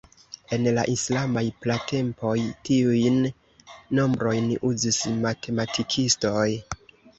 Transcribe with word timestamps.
En 0.55 0.63
la 0.77 0.85
islamaj 0.93 1.43
pratempoj, 1.65 2.33
tiujn 2.71 3.21
nombrojn 4.01 4.51
uzis 4.73 5.01
matematikistoj. 5.29 6.51